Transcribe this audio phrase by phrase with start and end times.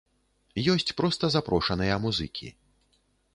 [0.73, 2.47] Ёсць проста запрошаныя музыкі.